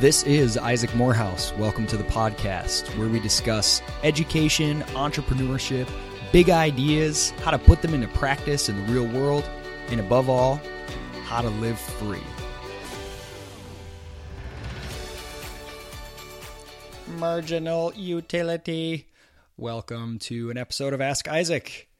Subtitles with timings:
[0.00, 1.52] This is Isaac Morehouse.
[1.58, 5.86] Welcome to the podcast where we discuss education, entrepreneurship,
[6.32, 9.44] big ideas, how to put them into practice in the real world,
[9.90, 10.58] and above all,
[11.24, 12.22] how to live free.
[17.18, 19.06] Marginal utility.
[19.58, 21.90] Welcome to an episode of Ask Isaac,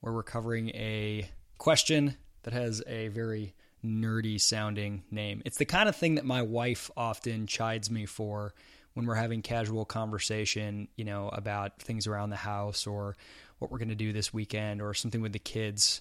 [0.00, 3.54] where we're covering a question that has a very
[3.84, 5.42] nerdy sounding name.
[5.44, 8.54] It's the kind of thing that my wife often chides me for
[8.94, 13.16] when we're having casual conversation, you know, about things around the house or
[13.58, 16.00] what we're going to do this weekend or something with the kids.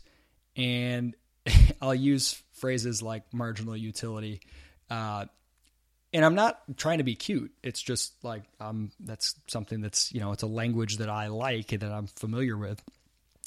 [0.55, 1.15] And
[1.81, 4.41] I'll use phrases like marginal utility.
[4.89, 5.25] Uh,
[6.13, 7.51] and I'm not trying to be cute.
[7.61, 11.73] It's just like um, that's something that's you know it's a language that I like
[11.73, 12.81] and that I'm familiar with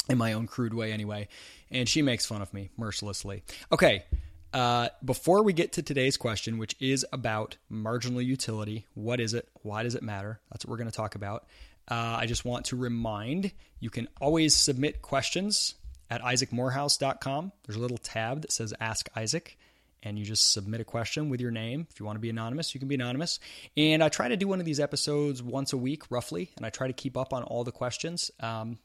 [0.08, 1.28] in my own crude way anyway.
[1.70, 3.42] And she makes fun of me mercilessly.
[3.70, 4.04] Okay,
[4.52, 9.48] uh, before we get to today's question, which is about marginal utility, what is it?
[9.62, 10.40] Why does it matter?
[10.50, 11.46] That's what we're going to talk about.
[11.88, 15.74] Uh, I just want to remind you can always submit questions
[16.10, 17.52] at isaacmorehouse.com.
[17.64, 19.56] There's a little tab that says Ask Isaac,
[20.02, 21.86] and you just submit a question with your name.
[21.90, 23.38] If you want to be anonymous, you can be anonymous.
[23.76, 26.70] And I try to do one of these episodes once a week, roughly, and I
[26.70, 28.30] try to keep up on all the questions.
[28.40, 28.78] Um,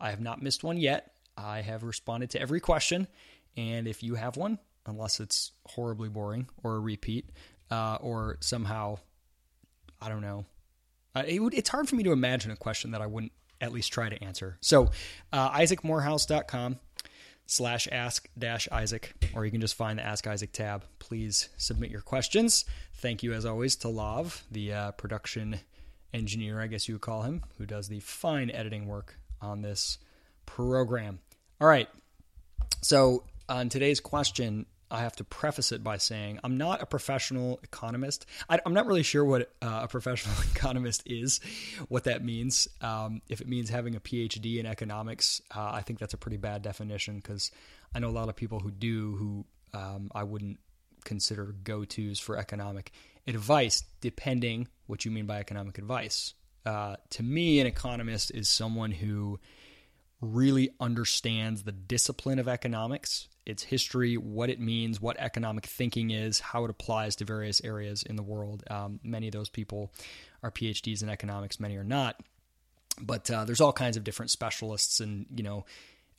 [0.00, 1.12] I have not missed one yet.
[1.36, 3.06] I have responded to every question.
[3.56, 7.30] And if you have one, unless it's horribly boring or a repeat
[7.70, 8.98] uh, or somehow,
[10.00, 10.46] I don't know.
[11.14, 13.72] Uh, it would, it's hard for me to imagine a question that I wouldn't at
[13.72, 14.56] least try to answer.
[14.60, 14.90] So,
[15.32, 16.78] uh, isaacmorehouse.com
[17.46, 20.84] slash ask dash Isaac, or you can just find the Ask Isaac tab.
[21.00, 22.64] Please submit your questions.
[22.94, 25.60] Thank you, as always, to Lav, the uh, production
[26.14, 29.98] engineer, I guess you would call him, who does the fine editing work on this
[30.46, 31.20] program.
[31.60, 31.88] All right.
[32.82, 37.60] So, on today's question, I have to preface it by saying I'm not a professional
[37.62, 38.26] economist.
[38.48, 41.40] I, am not really sure what uh, a professional economist is,
[41.88, 42.68] what that means.
[42.80, 46.38] Um, if it means having a PhD in economics, uh, I think that's a pretty
[46.38, 47.50] bad definition because
[47.94, 50.58] I know a lot of people who do who um, I wouldn't
[51.04, 52.92] consider go tos for economic
[53.26, 56.34] advice, depending what you mean by economic advice.
[56.64, 59.38] Uh, to me, an economist is someone who
[60.20, 66.40] really understands the discipline of economics, its history, what it means, what economic thinking is,
[66.40, 68.62] how it applies to various areas in the world.
[68.70, 69.92] Um, many of those people
[70.42, 72.20] are PhDs in economics, many are not.
[73.00, 75.64] But uh, there's all kinds of different specialists, and you know,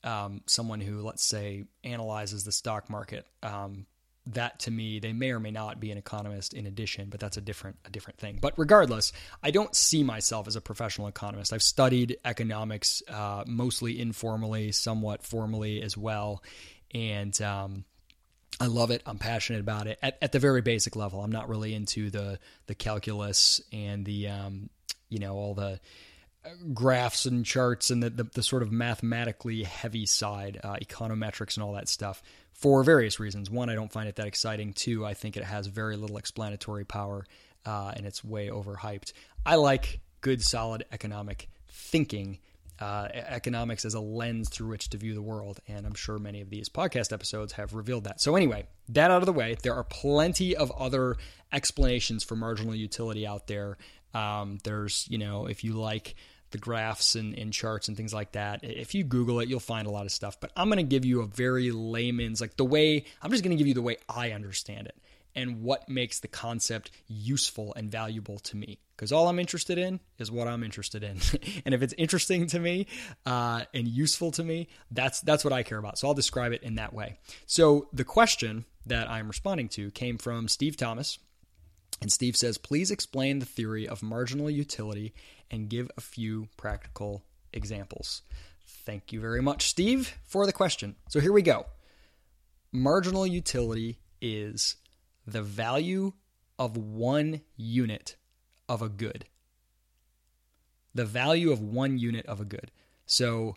[0.04, 3.28] um, someone who, let's say, analyzes the stock market.
[3.44, 3.86] Um,
[4.28, 7.38] that to me they may or may not be an economist in addition but that's
[7.38, 9.12] a different a different thing but regardless
[9.42, 15.24] i don't see myself as a professional economist i've studied economics uh, mostly informally somewhat
[15.24, 16.44] formally as well
[16.94, 17.86] and um,
[18.60, 19.02] I love it.
[19.06, 21.22] I'm passionate about it at, at the very basic level.
[21.22, 22.38] I'm not really into the
[22.68, 24.70] the calculus and the um,
[25.10, 25.80] you know all the
[26.74, 31.64] graphs and charts and the, the, the, sort of mathematically heavy side, uh, econometrics and
[31.64, 33.50] all that stuff for various reasons.
[33.50, 34.74] One, I don't find it that exciting.
[34.74, 37.26] Two, I think it has very little explanatory power
[37.66, 39.14] uh, and it's way overhyped.
[39.46, 42.40] I like good, solid economic thinking.
[42.80, 45.60] Uh, economics as a lens through which to view the world.
[45.68, 48.20] And I'm sure many of these podcast episodes have revealed that.
[48.20, 51.16] So, anyway, that out of the way, there are plenty of other
[51.54, 53.78] explanations for marginal utility out there.
[54.16, 56.16] Um, there's, you know, if you like
[56.52, 58.62] the graphs and, and, charts and things like that.
[58.64, 60.40] If you Google it, you'll find a lot of stuff.
[60.40, 63.56] But I'm going to give you a very layman's, like the way, I'm just going
[63.56, 64.96] to give you the way I understand it
[65.36, 68.80] and what makes the concept useful and valuable to me.
[68.96, 71.18] Because all I'm interested in is what I'm interested in,
[71.66, 72.88] and if it's interesting to me
[73.26, 75.98] uh, and useful to me, that's that's what I care about.
[75.98, 77.18] So I'll describe it in that way.
[77.48, 81.18] So the question that I'm responding to came from Steve Thomas,
[82.02, 85.14] and Steve says, please explain the theory of marginal utility
[85.52, 87.24] and give a few practical
[87.54, 88.24] examples.
[88.66, 90.96] Thank you very much, Steve, for the question.
[91.10, 91.68] So here we go.
[92.72, 94.78] Marginal utility is
[95.28, 96.14] the value
[96.58, 98.16] of one unit
[98.68, 99.26] of a good.
[100.96, 102.72] The value of one unit of a good.
[103.06, 103.56] So,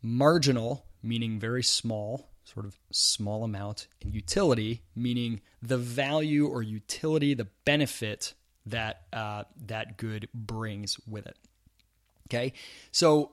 [0.00, 7.34] marginal, meaning very small, sort of small amount, in utility, meaning the value or utility,
[7.34, 8.34] the benefit
[8.66, 11.36] that uh, that good brings with it.
[12.28, 12.52] Okay,
[12.90, 13.32] so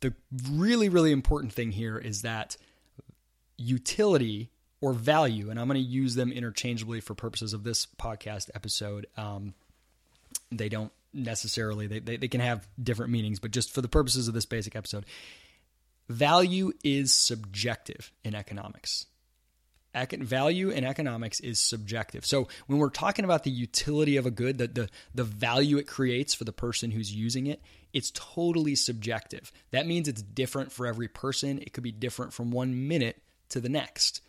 [0.00, 0.14] the
[0.50, 2.56] really really important thing here is that
[3.56, 8.48] utility or value, and I'm going to use them interchangeably for purposes of this podcast
[8.54, 9.06] episode.
[9.16, 9.54] Um,
[10.50, 14.28] they don't necessarily they, they, they can have different meanings, but just for the purposes
[14.28, 15.04] of this basic episode,
[16.08, 19.06] value is subjective in economics.
[19.94, 22.24] value in economics is subjective.
[22.24, 25.86] So when we're talking about the utility of a good, the, the, the value it
[25.86, 27.60] creates for the person who's using it,
[27.92, 29.50] it's totally subjective.
[29.70, 31.58] That means it's different for every person.
[31.58, 33.20] It could be different from one minute
[33.50, 34.20] to the next.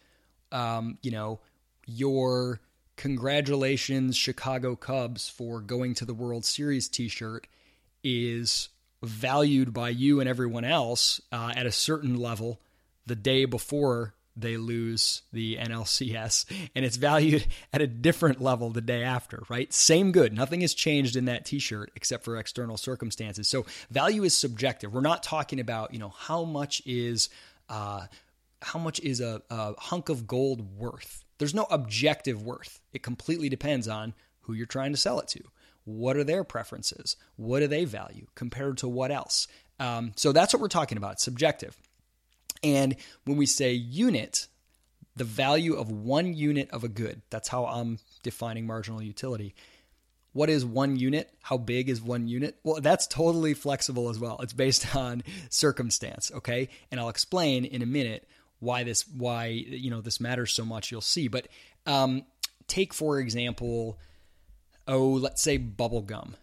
[0.52, 1.42] Um, you know,
[1.86, 2.62] your
[2.96, 7.48] congratulations Chicago Cubs for going to the World Series t-shirt
[8.04, 8.70] is
[9.04, 12.60] valued by you and everyone else uh, at a certain level
[13.06, 18.82] the day before they lose the NLCS, and it's valued at a different level the
[18.82, 19.72] day after, right?
[19.74, 20.34] Same good.
[20.34, 23.48] Nothing has changed in that t shirt except for external circumstances.
[23.48, 24.94] So value is subjective.
[24.94, 27.30] We're not talking about, you know, how much is.
[27.68, 28.08] Uh,
[28.62, 31.24] how much is a, a hunk of gold worth?
[31.38, 32.82] There's no objective worth.
[32.92, 35.44] It completely depends on who you're trying to sell it to.
[35.90, 37.16] What are their preferences?
[37.36, 39.48] What do they value compared to what else?
[39.80, 41.76] Um, so that's what we're talking about subjective.
[42.64, 42.96] And
[43.26, 44.48] when we say unit,
[45.16, 49.56] the value of one unit of a good, that's how I'm defining marginal utility.
[50.34, 51.34] What is one unit?
[51.42, 52.58] How big is one unit?
[52.64, 54.38] Well, that's totally flexible as well.
[54.42, 56.70] It's based on circumstance, okay?
[56.92, 58.28] And I'll explain in a minute
[58.60, 60.92] why this why you know this matters so much.
[60.92, 61.30] You'll see.
[61.30, 61.48] But
[61.86, 62.26] um,
[62.68, 63.98] take for example,
[64.90, 66.36] oh, let's say bubble gum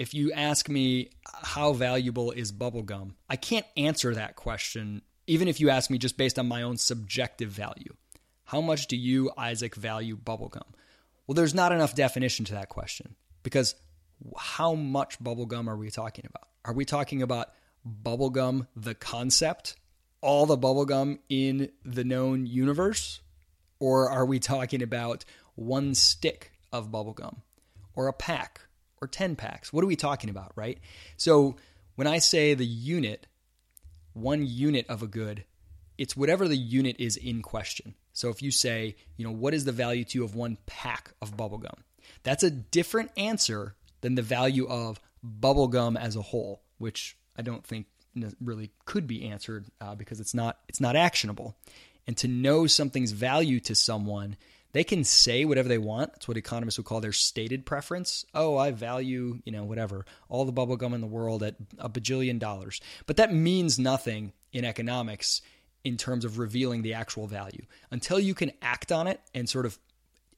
[0.00, 5.60] if you ask me how valuable is bubblegum, I can't answer that question, even if
[5.60, 7.94] you ask me just based on my own subjective value.
[8.44, 10.64] How much do you, Isaac, value bubblegum?
[11.26, 13.74] Well, there's not enough definition to that question because
[14.38, 16.48] how much bubblegum are we talking about?
[16.64, 17.52] Are we talking about
[17.86, 19.76] bubblegum, the concept,
[20.22, 23.20] all the bubblegum in the known universe?
[23.80, 27.38] Or are we talking about one stick of bubblegum
[27.94, 28.60] or a pack
[29.00, 29.72] or 10 packs?
[29.72, 30.78] What are we talking about, right?
[31.16, 31.56] So
[31.96, 33.26] when I say the unit,
[34.12, 35.44] one unit of a good,
[35.98, 37.94] it's whatever the unit is in question.
[38.12, 41.12] So if you say, you know, what is the value to you of one pack
[41.20, 41.78] of bubblegum?
[42.22, 47.64] That's a different answer than the value of bubblegum as a whole, which I don't
[47.64, 47.86] think
[48.40, 51.56] really could be answered uh, because it's not it's not actionable.
[52.06, 54.36] And to know something's value to someone
[54.72, 56.12] they can say whatever they want.
[56.12, 58.24] That's what economists would call their stated preference.
[58.34, 61.88] Oh, I value, you know, whatever, all the bubble gum in the world at a
[61.88, 62.80] bajillion dollars.
[63.06, 65.42] But that means nothing in economics
[65.84, 67.64] in terms of revealing the actual value.
[67.90, 69.78] Until you can act on it and sort of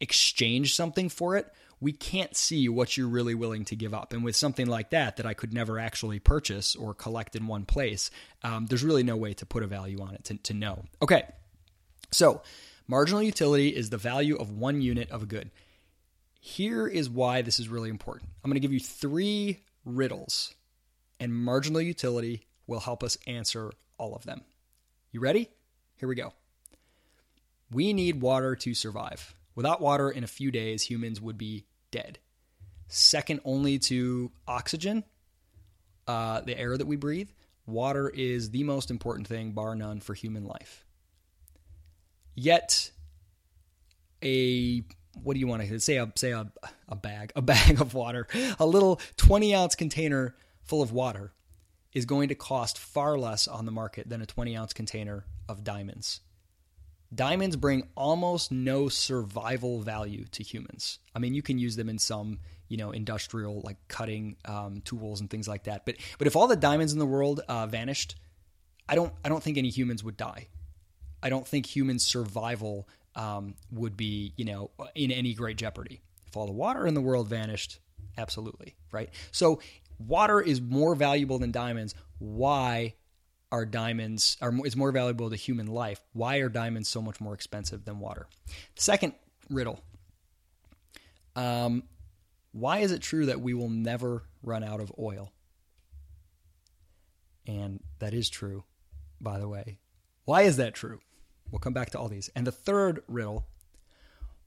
[0.00, 4.12] exchange something for it, we can't see what you're really willing to give up.
[4.12, 7.64] And with something like that, that I could never actually purchase or collect in one
[7.64, 8.10] place,
[8.44, 10.84] um, there's really no way to put a value on it to, to know.
[11.02, 11.24] Okay,
[12.12, 12.42] so
[12.92, 15.50] Marginal utility is the value of one unit of a good.
[16.38, 18.28] Here is why this is really important.
[18.44, 20.54] I'm going to give you three riddles,
[21.18, 24.42] and marginal utility will help us answer all of them.
[25.10, 25.48] You ready?
[25.96, 26.34] Here we go.
[27.70, 29.34] We need water to survive.
[29.54, 32.18] Without water, in a few days, humans would be dead.
[32.88, 35.02] Second only to oxygen,
[36.06, 37.30] uh, the air that we breathe,
[37.64, 40.84] water is the most important thing, bar none, for human life.
[42.34, 42.90] Yet,
[44.22, 44.84] a
[45.22, 45.98] what do you want to say?
[45.98, 46.50] A, say a,
[46.88, 48.26] a bag, a bag of water,
[48.58, 51.32] a little 20 ounce container full of water
[51.92, 55.64] is going to cost far less on the market than a 20 ounce container of
[55.64, 56.20] diamonds.
[57.14, 60.98] Diamonds bring almost no survival value to humans.
[61.14, 65.20] I mean, you can use them in some, you know, industrial like cutting um, tools
[65.20, 65.84] and things like that.
[65.84, 68.16] But but if all the diamonds in the world uh, vanished,
[68.88, 70.48] I don't I don't think any humans would die.
[71.22, 76.02] I don't think human survival um, would be, you know, in any great jeopardy.
[76.26, 77.78] If all the water in the world vanished,
[78.16, 79.10] absolutely, right?
[79.30, 79.60] So
[79.98, 81.94] water is more valuable than diamonds.
[82.18, 82.94] Why
[83.50, 86.00] are diamonds are is more valuable to human life?
[86.14, 88.26] Why are diamonds so much more expensive than water?
[88.76, 89.12] Second
[89.50, 89.80] riddle.
[91.36, 91.84] Um,
[92.52, 95.32] why is it true that we will never run out of oil?
[97.46, 98.64] And that is true,
[99.20, 99.78] by the way.
[100.24, 101.00] Why is that true?
[101.52, 102.30] We'll come back to all these.
[102.34, 103.46] And the third riddle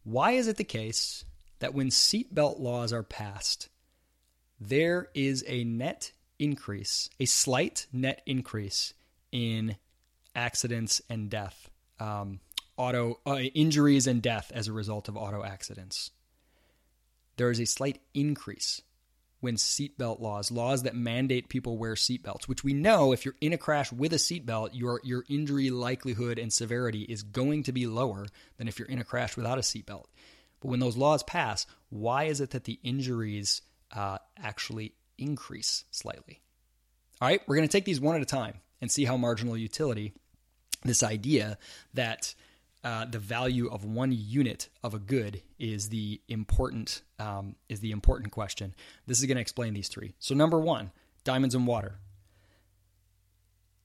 [0.03, 1.25] why is it the case
[1.59, 3.69] that when seatbelt laws are passed,
[4.59, 8.93] there is a net increase, a slight net increase
[9.31, 9.77] in
[10.35, 12.39] accidents and death, um,
[12.77, 16.11] auto uh, injuries and death as a result of auto accidents?
[17.37, 18.83] There is a slight increase
[19.45, 23.53] when seatbelt laws, laws that mandate people wear seatbelts, which we know if you're in
[23.53, 27.85] a crash with a seatbelt, your your injury likelihood and severity is going to be
[27.85, 28.25] lower
[28.57, 30.05] than if you're in a crash without a seatbelt.
[30.61, 33.61] But when those laws pass, why is it that the injuries
[33.95, 36.41] uh, actually increase slightly?
[37.21, 39.55] All right, we're going to take these one at a time and see how marginal
[39.55, 40.13] utility,
[40.83, 41.59] this idea
[41.93, 42.33] that
[42.85, 47.91] uh, the value of one unit of a good is the important um, is the
[47.91, 48.75] important question.
[49.07, 50.13] This is going to explain these three.
[50.19, 50.91] So number one,
[51.23, 51.97] diamonds and water.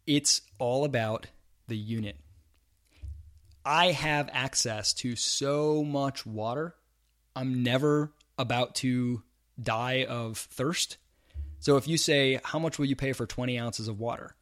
[0.07, 1.28] It's all about
[1.66, 2.16] the unit.
[3.64, 6.75] I have access to so much water.
[7.35, 9.23] I'm never about to
[9.62, 10.99] die of thirst.
[11.59, 14.35] So if you say, How much will you pay for 20 ounces of water?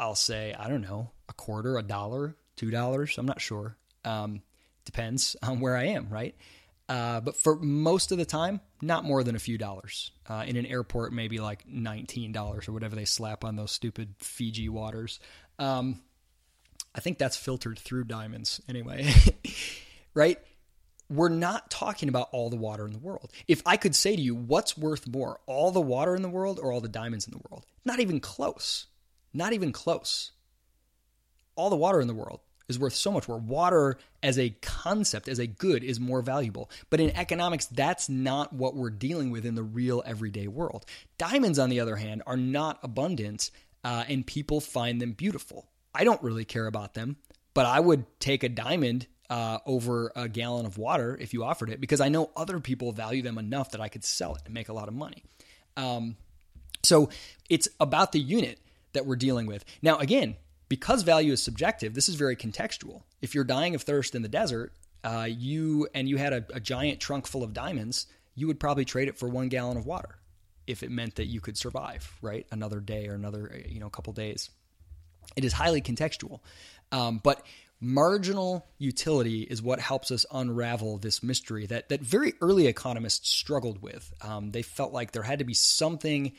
[0.00, 3.16] I'll say, I don't know, a quarter, a dollar, two dollars.
[3.18, 3.76] I'm not sure.
[4.04, 4.42] Um,
[4.84, 6.34] depends on where I am, right?
[6.88, 10.12] Uh, but for most of the time, not more than a few dollars.
[10.28, 14.14] Uh, in an airport, maybe like nineteen dollars or whatever they slap on those stupid
[14.18, 15.18] Fiji waters.
[15.58, 16.00] Um,
[16.94, 19.12] I think that's filtered through diamonds anyway,
[20.14, 20.38] right?
[21.08, 23.30] We're not talking about all the water in the world.
[23.46, 26.58] If I could say to you, what's worth more, all the water in the world
[26.60, 27.64] or all the diamonds in the world?
[27.84, 28.86] Not even close.
[29.32, 30.32] Not even close.
[31.54, 33.38] All the water in the world is worth so much more.
[33.38, 36.70] Water as a concept, as a good, is more valuable.
[36.90, 40.84] But in economics, that's not what we're dealing with in the real everyday world.
[41.18, 43.50] Diamonds, on the other hand, are not abundant
[43.84, 45.68] uh, and people find them beautiful.
[45.94, 47.16] I don't really care about them,
[47.54, 51.70] but I would take a diamond uh, over a gallon of water if you offered
[51.70, 54.54] it because I know other people value them enough that I could sell it and
[54.54, 55.22] make a lot of money.
[55.76, 56.16] Um,
[56.82, 57.10] so
[57.48, 58.60] it's about the unit
[58.92, 59.64] that we're dealing with.
[59.82, 60.36] Now, again,
[60.68, 63.02] because value is subjective, this is very contextual.
[63.22, 64.72] If you're dying of thirst in the desert,
[65.04, 68.84] uh, you and you had a, a giant trunk full of diamonds, you would probably
[68.84, 70.18] trade it for one gallon of water
[70.66, 72.46] if it meant that you could survive, right?
[72.50, 74.50] Another day or another, you know, couple days.
[75.36, 76.40] It is highly contextual.
[76.92, 77.44] Um, but
[77.80, 83.82] marginal utility is what helps us unravel this mystery that, that very early economists struggled
[83.82, 84.12] with.
[84.22, 86.32] Um, they felt like there had to be something,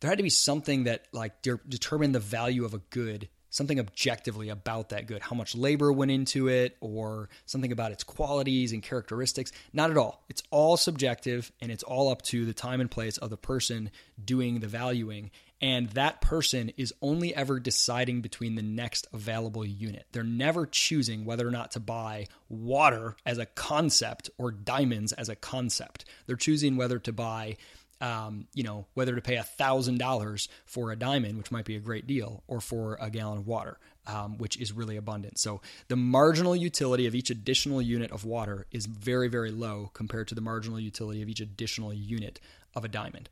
[0.00, 3.78] there had to be something that like de- determined the value of a good something
[3.78, 8.72] objectively about that good, how much labor went into it, or something about its qualities
[8.72, 9.52] and characteristics.
[9.74, 10.24] Not at all.
[10.30, 13.90] It's all subjective and it's all up to the time and place of the person
[14.24, 15.30] doing the valuing.
[15.60, 20.06] And that person is only ever deciding between the next available unit.
[20.12, 25.28] They're never choosing whether or not to buy water as a concept or diamonds as
[25.28, 26.04] a concept.
[26.26, 27.56] They're choosing whether to buy
[28.00, 32.06] um, you know, whether to pay $1,000 for a diamond, which might be a great
[32.06, 35.38] deal, or for a gallon of water, um, which is really abundant.
[35.38, 40.28] So the marginal utility of each additional unit of water is very, very low compared
[40.28, 42.40] to the marginal utility of each additional unit
[42.74, 43.28] of a diamond.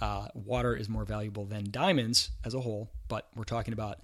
[0.00, 3.98] Uh, water is more valuable than diamonds as a whole, but we're talking about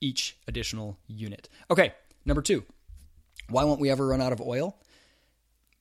[0.00, 1.48] each additional unit.
[1.70, 1.92] Okay,
[2.24, 2.64] number two.
[3.48, 4.76] Why won't we ever run out of oil?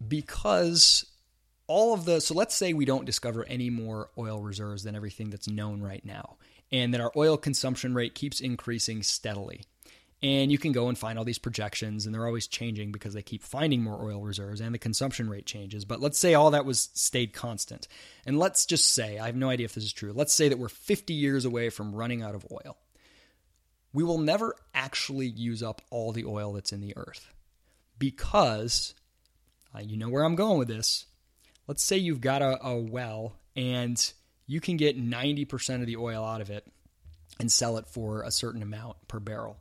[0.07, 1.05] Because
[1.67, 5.29] all of the so let's say we don't discover any more oil reserves than everything
[5.29, 6.37] that's known right now
[6.71, 9.61] and that our oil consumption rate keeps increasing steadily.
[10.23, 13.21] And you can go and find all these projections and they're always changing because they
[13.21, 15.85] keep finding more oil reserves and the consumption rate changes.
[15.85, 17.87] But let's say all that was stayed constant.
[18.25, 20.57] And let's just say i have no idea if this is true let's say that
[20.57, 22.77] we're 50 years away from running out of oil.
[23.93, 27.33] We will never actually use up all the oil that's in the earth
[27.99, 28.93] because
[29.75, 31.05] uh, you know where i'm going with this
[31.67, 34.13] let's say you've got a, a well and
[34.47, 36.65] you can get 90% of the oil out of it
[37.39, 39.57] and sell it for a certain amount per barrel.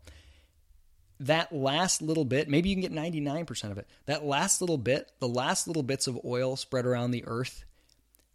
[1.20, 3.88] That last little bit, maybe you can get 99% of it.
[4.06, 7.64] That last little bit, the last little bits of oil spread around the earth,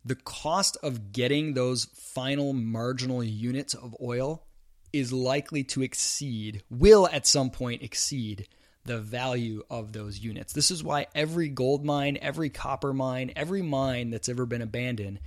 [0.04, 4.44] the cost of getting those final marginal units of oil
[4.92, 8.48] is likely to exceed, will at some point exceed
[8.86, 10.54] the value of those units.
[10.54, 15.20] This is why every gold mine, every copper mine, every mine that's ever been abandoned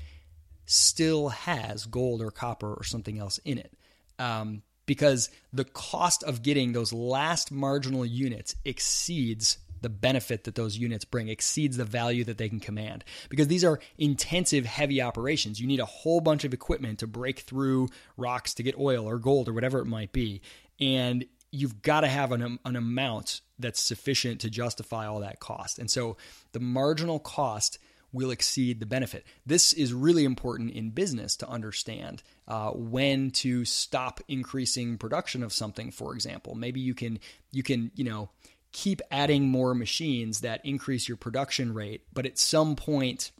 [0.66, 3.73] still has gold or copper or something else in it.
[4.18, 10.76] Um, because the cost of getting those last marginal units exceeds the benefit that those
[10.76, 15.61] units bring exceeds the value that they can command because these are intensive heavy operations
[15.61, 19.18] you need a whole bunch of equipment to break through rocks to get oil or
[19.18, 20.40] gold or whatever it might be
[20.80, 25.78] and you've got to have an, an amount that's sufficient to justify all that cost.
[25.78, 26.16] And so
[26.52, 27.78] the marginal cost
[28.12, 29.25] will exceed the benefit.
[29.47, 35.52] This is really important in business to understand uh, when to stop increasing production of
[35.52, 35.90] something.
[35.90, 37.21] For example, maybe you can
[37.52, 38.28] you can you know
[38.73, 43.30] keep adding more machines that increase your production rate, but at some point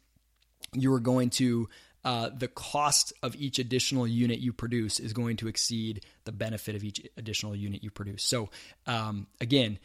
[0.75, 1.69] you are going to
[2.05, 6.75] uh, the cost of each additional unit you produce is going to exceed the benefit
[6.75, 8.25] of each additional unit you produce.
[8.25, 8.51] So,
[8.87, 9.79] um, again,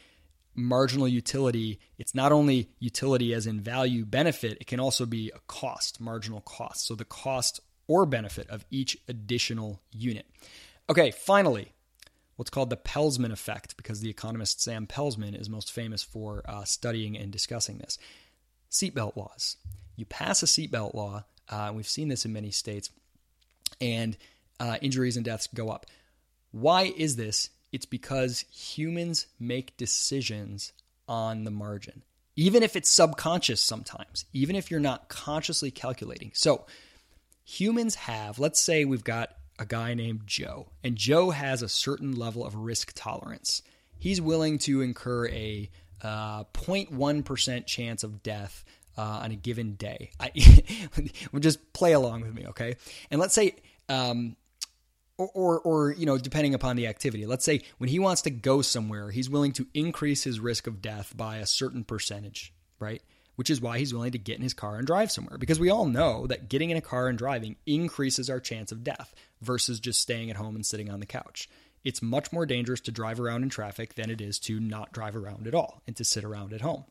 [0.54, 5.38] marginal utility, it's not only utility as in value benefit, it can also be a
[5.46, 6.86] cost, marginal cost.
[6.86, 10.26] So, the cost or benefit of each additional unit.
[10.90, 11.72] Okay, finally,
[12.36, 16.64] what's called the Peltzman effect, because the economist Sam Peltzman is most famous for uh,
[16.64, 17.98] studying and discussing this.
[18.70, 19.56] Seatbelt laws.
[19.96, 22.90] You pass a seatbelt law, uh, we've seen this in many states,
[23.80, 24.16] and
[24.60, 25.86] uh, injuries and deaths go up.
[26.50, 27.50] Why is this?
[27.72, 30.72] It's because humans make decisions
[31.06, 32.02] on the margin,
[32.36, 36.30] even if it's subconscious sometimes, even if you're not consciously calculating.
[36.34, 36.66] So,
[37.44, 42.16] humans have, let's say we've got a guy named Joe, and Joe has a certain
[42.16, 43.62] level of risk tolerance.
[43.98, 45.68] He's willing to incur a
[46.02, 48.64] uh, 0.1% chance of death
[48.98, 50.10] uh, on a given day.
[50.20, 50.30] I,
[51.40, 52.76] just play along with me, okay?
[53.10, 53.54] And let's say,
[53.88, 54.36] um,
[55.16, 58.30] or, or, or, you know, depending upon the activity, let's say when he wants to
[58.30, 63.02] go somewhere, he's willing to increase his risk of death by a certain percentage, right?
[63.38, 65.38] which is why he's willing to get in his car and drive somewhere.
[65.38, 68.82] Because we all know that getting in a car and driving increases our chance of
[68.82, 71.48] death versus just staying at home and sitting on the couch.
[71.84, 75.14] It's much more dangerous to drive around in traffic than it is to not drive
[75.14, 76.82] around at all and to sit around at home,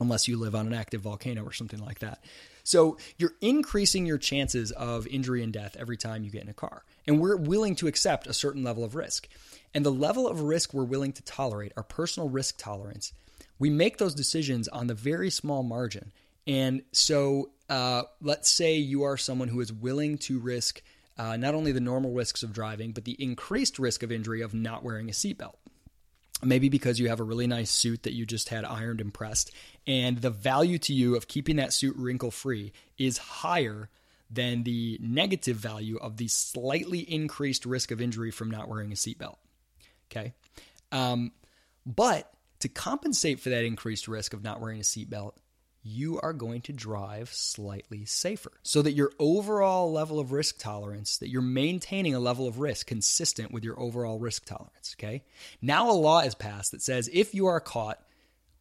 [0.00, 2.22] unless you live on an active volcano or something like that.
[2.64, 6.54] So you're increasing your chances of injury and death every time you get in a
[6.54, 6.84] car.
[7.06, 9.28] And we're willing to accept a certain level of risk.
[9.74, 13.12] And the level of risk we're willing to tolerate, our personal risk tolerance,
[13.58, 16.12] we make those decisions on the very small margin.
[16.46, 20.82] And so, uh, let's say you are someone who is willing to risk
[21.18, 24.54] uh, not only the normal risks of driving, but the increased risk of injury of
[24.54, 25.54] not wearing a seatbelt.
[26.42, 29.50] Maybe because you have a really nice suit that you just had ironed and pressed,
[29.86, 33.88] and the value to you of keeping that suit wrinkle free is higher
[34.30, 38.94] than the negative value of the slightly increased risk of injury from not wearing a
[38.94, 39.36] seatbelt.
[40.10, 40.32] Okay.
[40.92, 41.32] Um,
[41.86, 42.30] but
[42.60, 45.32] to compensate for that increased risk of not wearing a seatbelt,
[45.82, 51.18] you are going to drive slightly safer so that your overall level of risk tolerance,
[51.18, 54.94] that you're maintaining a level of risk consistent with your overall risk tolerance.
[54.98, 55.24] Okay.
[55.62, 58.00] Now a law is passed that says if you are caught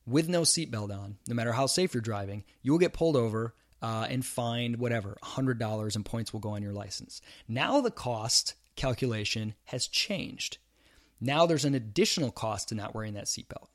[0.05, 3.53] with no seatbelt on, no matter how safe you're driving, you will get pulled over
[3.81, 7.21] uh, and fined whatever, $100 and points will go on your license.
[7.47, 10.57] Now the cost calculation has changed.
[11.19, 13.67] Now there's an additional cost to not wearing that seatbelt.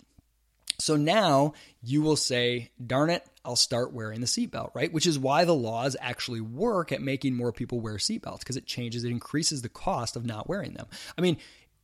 [0.83, 4.93] So now you will say, darn it, I'll start wearing the seatbelt, right?
[4.93, 8.67] Which is why the laws actually work at making more people wear seatbelts because it
[8.67, 10.87] changes, it increases the cost of not wearing them.
[11.17, 11.37] I mean,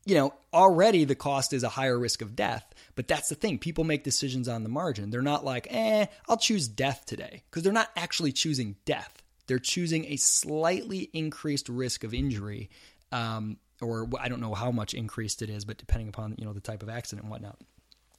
[0.05, 2.65] you know, already the cost is a higher risk of death,
[2.97, 3.59] but that's the thing.
[3.59, 5.11] People make decisions on the margin.
[5.11, 9.23] They're not like, eh, I'll choose death today because they're not actually choosing death.
[9.47, 12.69] They're choosing a slightly increased risk of injury,
[13.13, 16.53] um, or I don't know how much increased it is, but depending upon you know
[16.53, 17.59] the type of accident and whatnot.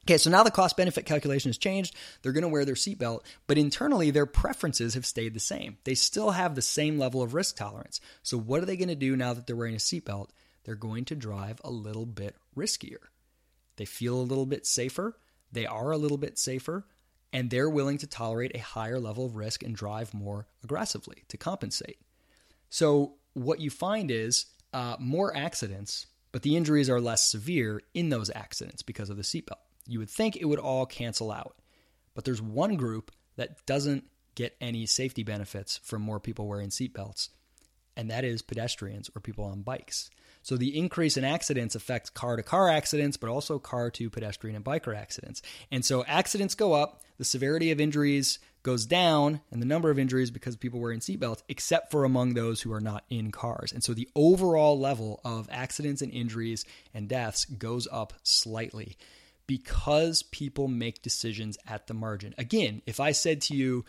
[0.06, 1.96] Okay, so now the cost benefit calculation has changed.
[2.22, 5.78] They're going to wear their seatbelt, but internally their preferences have stayed the same.
[5.84, 8.02] They still have the same level of risk tolerance.
[8.24, 10.30] So, what are they going to do now that they're wearing a seatbelt?
[10.64, 12.98] They're going to drive a little bit riskier.
[13.76, 15.18] They feel a little bit safer,
[15.52, 16.86] they are a little bit safer,
[17.32, 21.38] and they're willing to tolerate a higher level of risk and drive more aggressively to
[21.38, 22.00] compensate.
[22.70, 28.10] So, what you find is uh, more accidents, but the injuries are less severe in
[28.10, 29.69] those accidents because of the seatbelt.
[29.90, 31.56] You would think it would all cancel out.
[32.14, 37.30] But there's one group that doesn't get any safety benefits from more people wearing seatbelts,
[37.96, 40.10] and that is pedestrians or people on bikes.
[40.42, 44.56] So the increase in accidents affects car to car accidents, but also car to pedestrian
[44.56, 45.42] and biker accidents.
[45.72, 50.00] And so accidents go up, the severity of injuries goes down, and the number of
[50.00, 53.72] injuries because people wearing seatbelts, except for among those who are not in cars.
[53.72, 58.98] And so the overall level of accidents and injuries and deaths goes up slightly
[59.50, 62.36] because people make decisions at the margin.
[62.38, 63.84] Again, if I said to you,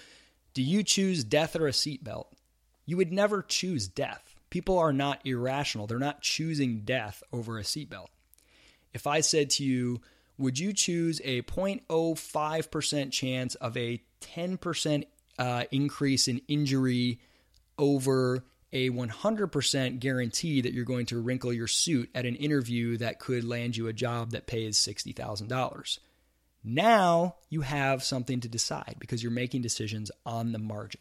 [0.54, 2.28] Do you choose death or a seatbelt?
[2.86, 4.34] You would never choose death.
[4.48, 5.86] People are not irrational.
[5.86, 8.06] They're not choosing death over a seatbelt.
[8.94, 10.00] If I said to you,
[10.38, 15.04] Would you choose a 0.05% chance of a 10%
[15.38, 17.20] uh, increase in injury
[17.76, 23.18] over a 100% guarantee that you're going to wrinkle your suit at an interview that
[23.18, 25.98] could land you a job that pays $60,000.
[26.62, 31.00] Now you have something to decide because you're making decisions on the margin.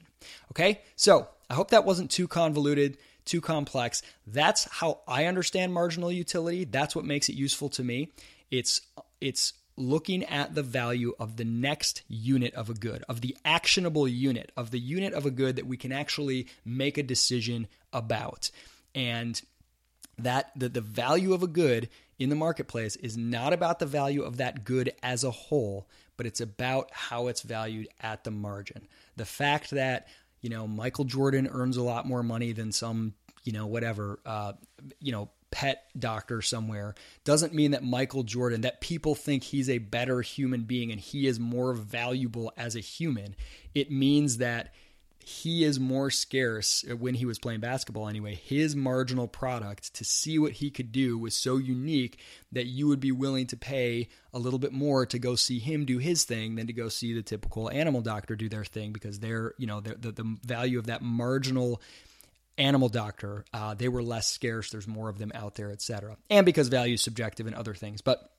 [0.51, 4.01] Okay, so I hope that wasn't too convoluted, too complex.
[4.25, 6.63] That's how I understand marginal utility.
[6.63, 8.12] That's what makes it useful to me.
[8.49, 8.82] It's
[9.19, 14.08] it's looking at the value of the next unit of a good, of the actionable
[14.08, 18.52] unit, of the unit of a good that we can actually make a decision about.
[18.94, 19.42] And
[20.18, 24.24] that the, the value of a good in the marketplace is not about the value
[24.24, 25.88] of that good as a whole,
[26.18, 28.88] but it's about how it's valued at the margin.
[29.15, 30.08] The fact that,
[30.42, 33.13] you know, Michael Jordan earns a lot more money than some,
[33.46, 34.54] you know, whatever, uh,
[35.00, 39.77] you know, pet doctor somewhere doesn't mean that Michael Jordan, that people think he's a
[39.79, 43.35] better human being and he is more valuable as a human.
[43.73, 44.73] It means that
[45.29, 48.33] he is more scarce when he was playing basketball anyway.
[48.33, 52.19] His marginal product to see what he could do was so unique
[52.51, 55.85] that you would be willing to pay a little bit more to go see him
[55.85, 59.19] do his thing than to go see the typical animal doctor do their thing because
[59.19, 61.79] they're, you know, the, the, the value of that marginal
[62.60, 64.69] animal doctor, uh, they were less scarce.
[64.69, 66.17] There's more of them out there, etc.
[66.30, 68.02] And because value is subjective and other things.
[68.02, 68.30] But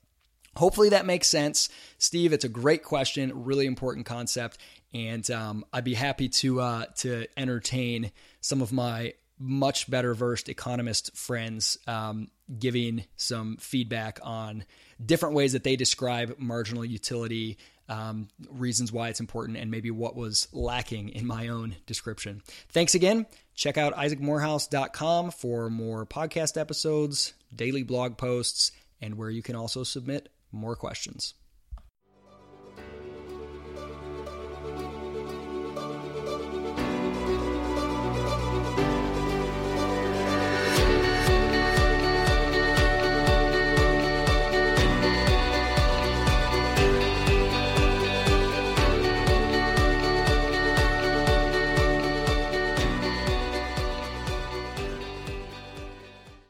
[0.55, 1.69] hopefully that makes sense.
[1.97, 4.57] Steve, it's a great question, really important concept.
[4.93, 10.49] And um, I'd be happy to uh, to entertain some of my much better versed
[10.49, 12.29] economist friends um,
[12.59, 14.63] giving some feedback on
[15.03, 17.57] different ways that they describe marginal utility,
[17.91, 22.41] um, reasons why it's important, and maybe what was lacking in my own description.
[22.69, 23.25] Thanks again.
[23.53, 29.83] Check out isaacmorehouse.com for more podcast episodes, daily blog posts, and where you can also
[29.83, 31.33] submit more questions.